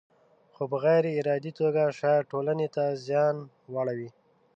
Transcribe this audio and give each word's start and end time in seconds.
خو 0.53 0.63
په 0.71 0.77
غیر 0.83 1.03
ارادي 1.19 1.51
توګه 1.59 1.83
شاید 1.99 2.29
ټولنې 2.31 2.67
ته 2.75 2.83
زیان 3.05 3.35
واړوي. 3.73 4.09